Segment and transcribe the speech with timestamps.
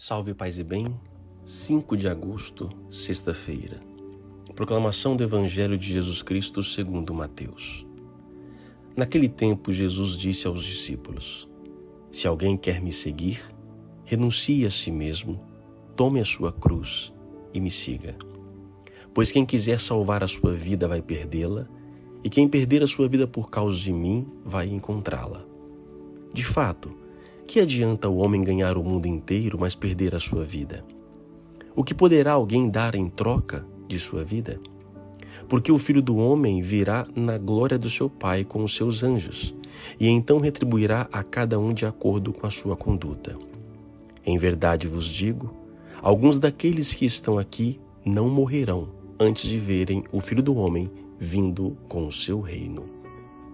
[0.00, 0.94] Salve paz e bem,
[1.44, 3.80] 5 de agosto, sexta-feira.
[4.54, 7.84] Proclamação do Evangelho de Jesus Cristo segundo Mateus.
[8.96, 11.48] Naquele tempo Jesus disse aos discípulos:
[12.12, 13.40] Se alguém quer me seguir,
[14.04, 15.44] renuncie a si mesmo,
[15.96, 17.12] tome a sua cruz
[17.52, 18.16] e me siga.
[19.12, 21.68] Pois quem quiser salvar a sua vida vai perdê-la,
[22.22, 25.44] e quem perder a sua vida por causa de mim vai encontrá-la.
[26.32, 27.07] De fato,
[27.48, 30.84] que adianta o homem ganhar o mundo inteiro, mas perder a sua vida?
[31.74, 34.60] O que poderá alguém dar em troca de sua vida?
[35.48, 39.54] Porque o filho do homem virá na glória do seu Pai com os seus anjos,
[39.98, 43.34] e então retribuirá a cada um de acordo com a sua conduta.
[44.26, 45.50] Em verdade vos digo:
[46.02, 51.78] alguns daqueles que estão aqui não morrerão antes de verem o filho do homem vindo
[51.88, 52.84] com o seu reino.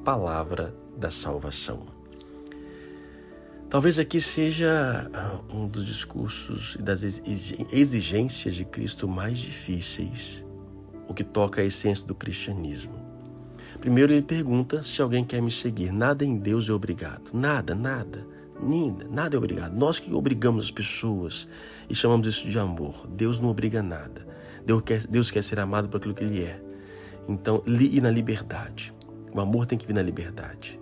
[0.04, 2.03] Palavra da salvação.
[3.68, 10.44] Talvez aqui seja ah, um dos discursos e das exigências de Cristo mais difíceis,
[11.08, 13.04] o que toca a essência do cristianismo.
[13.80, 15.92] Primeiro, ele pergunta se alguém quer me seguir.
[15.92, 17.24] Nada em Deus é obrigado.
[17.34, 18.26] Nada, nada.
[18.62, 19.76] Nada, nada é obrigado.
[19.76, 21.48] Nós que obrigamos as pessoas
[21.90, 23.06] e chamamos isso de amor.
[23.08, 24.26] Deus não obriga nada.
[24.64, 26.58] Deus quer, Deus quer ser amado por aquilo que Ele é.
[27.28, 28.94] Então, e na liberdade.
[29.32, 30.80] O amor tem que vir na liberdade.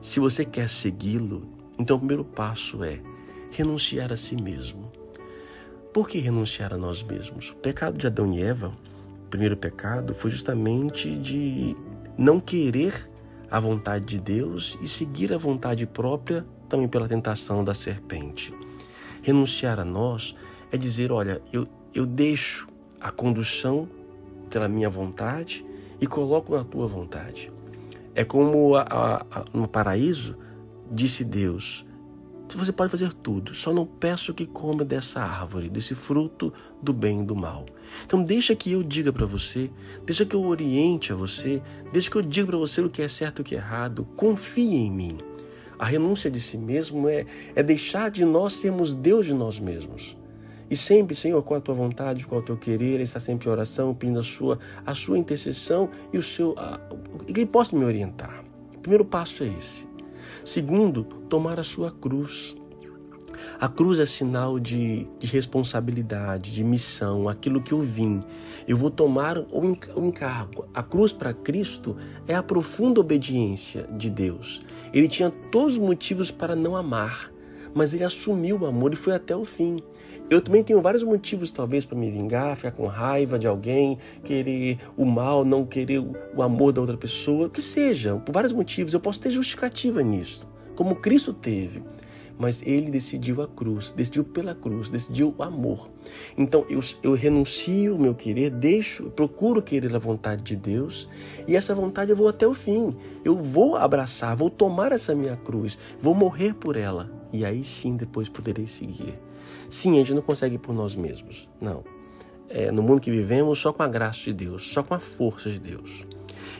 [0.00, 2.98] Se você quer segui-lo, então, o primeiro passo é
[3.50, 4.90] renunciar a si mesmo.
[5.92, 7.50] Por que renunciar a nós mesmos?
[7.50, 8.72] O pecado de Adão e Eva,
[9.24, 11.76] o primeiro pecado, foi justamente de
[12.16, 13.08] não querer
[13.50, 18.52] a vontade de Deus e seguir a vontade própria também pela tentação da serpente.
[19.22, 20.34] Renunciar a nós
[20.70, 22.68] é dizer: olha, eu, eu deixo
[23.00, 23.88] a condução
[24.50, 25.64] pela minha vontade
[26.00, 27.50] e coloco na tua vontade.
[28.14, 30.36] É como a, a, a, no paraíso,
[30.90, 31.84] Disse Deus:
[32.54, 37.20] Você pode fazer tudo, só não peço que coma dessa árvore, desse fruto do bem
[37.20, 37.66] e do mal.
[38.04, 39.70] Então deixa que eu diga para você,
[40.04, 43.08] deixa que eu oriente a você, deixa que eu diga para você o que é
[43.08, 44.06] certo e o que é errado.
[44.16, 45.18] Confie em mim.
[45.78, 47.24] A renúncia de si mesmo é,
[47.54, 50.16] é deixar de nós sermos Deus de nós mesmos.
[50.70, 53.94] E sempre, Senhor, com a tua vontade, com o teu querer, está sempre em oração,
[53.94, 56.54] pedindo a sua, a sua intercessão e o seu.
[56.58, 56.78] A,
[57.26, 58.44] que ele possa me orientar.
[58.76, 59.87] O primeiro passo é esse.
[60.44, 62.56] Segundo, tomar a sua cruz.
[63.60, 68.22] A cruz é sinal de, de, responsabilidade, de missão, aquilo que eu vim.
[68.66, 70.66] Eu vou tomar o encargo.
[70.74, 71.96] A cruz para Cristo
[72.26, 74.60] é a profunda obediência de Deus.
[74.92, 77.32] Ele tinha todos os motivos para não amar,
[77.74, 79.82] mas ele assumiu o amor e foi até o fim.
[80.30, 84.78] Eu também tenho vários motivos, talvez, para me vingar, ficar com raiva de alguém, querer
[84.94, 86.00] o mal, não querer
[86.34, 88.92] o amor da outra pessoa, o que seja, por vários motivos.
[88.92, 90.46] Eu posso ter justificativa nisso,
[90.76, 91.82] como Cristo teve.
[92.38, 95.90] Mas ele decidiu a cruz, decidiu pela cruz, decidiu o amor.
[96.36, 101.08] Então eu, eu renuncio o meu querer, deixo, procuro querer a vontade de Deus,
[101.48, 102.94] e essa vontade eu vou até o fim.
[103.24, 107.96] Eu vou abraçar, vou tomar essa minha cruz, vou morrer por ela, e aí sim
[107.96, 109.18] depois poderei seguir.
[109.70, 111.48] Sim, a gente não consegue por nós mesmos.
[111.60, 111.84] Não.
[112.48, 115.50] É, no mundo que vivemos, só com a graça de Deus, só com a força
[115.50, 116.06] de Deus.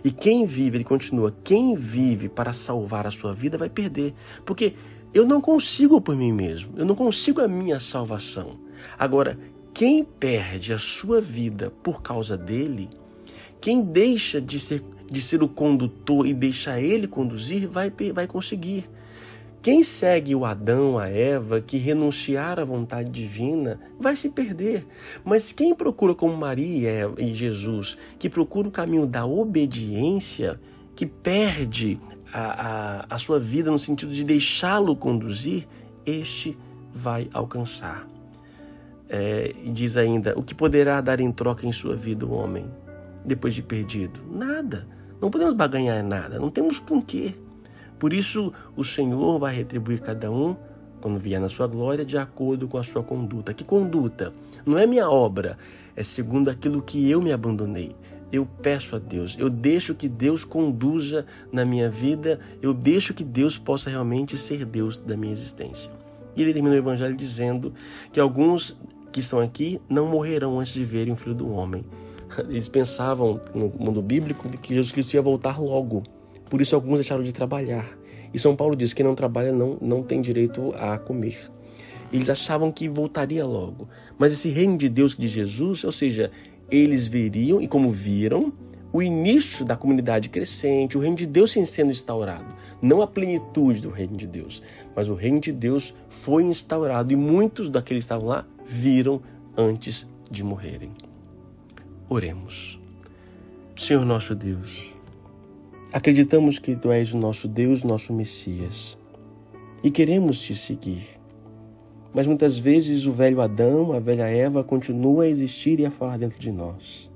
[0.05, 4.15] E quem vive, ele continua, quem vive para salvar a sua vida vai perder.
[4.45, 4.75] Porque
[5.13, 8.59] eu não consigo por mim mesmo, eu não consigo a minha salvação.
[8.99, 9.39] Agora,
[9.73, 12.91] quem perde a sua vida por causa dele,
[13.61, 18.89] quem deixa de ser, de ser o condutor e deixa ele conduzir, vai, vai conseguir.
[19.69, 24.87] Quem segue o Adão, a Eva, que renunciar à vontade divina, vai se perder.
[25.23, 30.59] Mas quem procura como Maria e Jesus, que procura o caminho da obediência,
[30.97, 32.01] que perde
[32.33, 35.69] a, a, a sua vida no sentido de deixá-lo conduzir,
[36.07, 36.57] este
[36.95, 38.09] vai alcançar.
[39.07, 42.65] É, e diz ainda: o que poderá dar em troca em sua vida o homem
[43.23, 44.19] depois de perdido?
[44.31, 44.89] Nada.
[45.21, 47.35] Não podemos baganhar nada, não temos com quê.
[47.99, 50.57] Por isso, o Senhor vai retribuir cada um,
[51.01, 53.55] quando vier na sua glória, de acordo com a sua conduta.
[53.55, 54.33] Que conduta?
[54.65, 55.59] Não é minha obra,
[55.97, 57.95] é segundo aquilo que eu me abandonei.
[58.31, 63.25] Eu peço a Deus, eu deixo que Deus conduza na minha vida, eu deixo que
[63.25, 65.91] Deus possa realmente ser Deus da minha existência.
[66.37, 67.73] E ele termina o evangelho dizendo
[68.13, 68.79] que alguns
[69.11, 71.85] que estão aqui não morrerão antes de verem o Filho do Homem.
[72.49, 76.03] Eles pensavam no mundo bíblico que Jesus Cristo ia voltar logo.
[76.49, 77.98] Por isso alguns deixaram de trabalhar.
[78.33, 81.51] E São Paulo diz que quem não trabalha não, não tem direito a comer.
[82.13, 83.89] Eles achavam que voltaria logo.
[84.19, 86.31] Mas esse reino de Deus de Jesus, ou seja,
[86.71, 88.53] eles veriam e como viram,
[88.93, 92.47] o início da comunidade crescente, o reino de Deus sendo instaurado.
[92.81, 94.63] Não a plenitude do reino de Deus,
[94.97, 99.21] mas o reino de Deus foi instaurado e muitos daqueles que estavam lá viram
[99.57, 100.93] antes de morrerem.
[102.09, 102.81] Oremos.
[103.77, 104.95] Senhor nosso Deus,
[105.93, 108.99] acreditamos que Tu és o nosso Deus, nosso Messias,
[109.83, 111.07] e queremos Te seguir.
[112.15, 116.19] Mas muitas vezes o velho Adão, a velha Eva continua a existir e a falar
[116.19, 117.11] dentro de nós.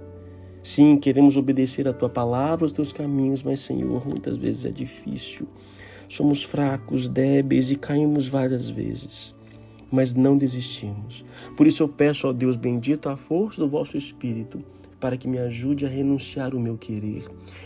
[0.63, 5.49] Sim, queremos obedecer a tua palavra, os teus caminhos, mas, Senhor, muitas vezes é difícil.
[6.09, 9.35] Somos fracos, débeis e caímos várias vezes,
[9.91, 11.25] mas não desistimos.
[11.57, 14.63] Por isso eu peço ao Deus bendito a força do vosso Espírito
[15.03, 17.25] para que me ajude a renunciar o meu querer.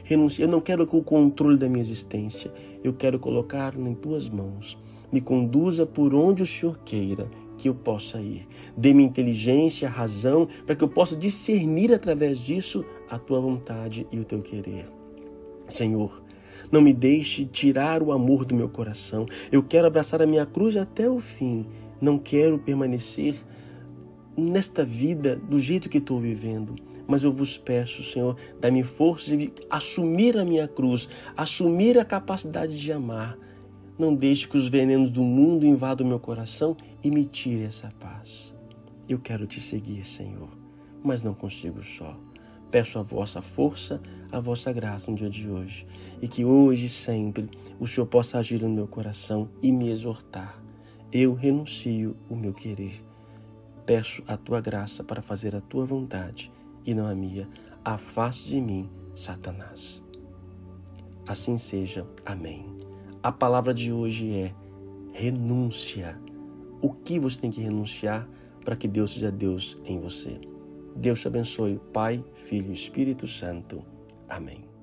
[0.09, 2.51] Eu não quero o controle da minha existência,
[2.83, 4.79] eu quero colocar-lo em tuas mãos.
[5.13, 7.29] Me conduza por onde o Senhor queira
[7.59, 8.49] que eu possa ir.
[8.75, 14.25] Dê-me inteligência, razão, para que eu possa discernir através disso a tua vontade e o
[14.25, 14.87] teu querer.
[15.69, 16.23] Senhor,
[16.73, 19.27] não me deixe tirar o amor do meu coração.
[19.53, 21.67] Eu quero abraçar a minha cruz até o fim.
[22.01, 23.35] Não quero permanecer
[24.35, 26.75] nesta vida do jeito que estou vivendo.
[27.07, 32.79] Mas eu vos peço, Senhor, dá-me força de assumir a minha cruz, assumir a capacidade
[32.79, 33.39] de amar,
[33.99, 38.55] não deixe que os venenos do mundo invadam meu coração e me tire essa paz.
[39.09, 40.51] Eu quero te seguir, Senhor,
[41.03, 42.19] mas não consigo só.
[42.71, 45.87] Peço a vossa força, a vossa graça no dia de hoje,
[46.21, 47.49] e que hoje e sempre
[47.81, 50.61] o Senhor possa agir no meu coração e me exortar.
[51.11, 53.03] Eu renuncio o meu querer.
[53.87, 56.53] Peço a tua graça para fazer a tua vontade
[56.87, 57.49] e não a minha.
[57.85, 60.03] Afaste de mim, Satanás.
[61.27, 62.07] Assim seja.
[62.25, 62.65] Amém.
[63.23, 64.55] A palavra de hoje é
[65.13, 66.19] renúncia.
[66.81, 68.29] O que você tem que renunciar
[68.65, 70.41] para que Deus seja Deus em você?
[70.95, 73.85] Deus te abençoe, Pai, Filho e Espírito Santo.
[74.29, 74.76] Amém.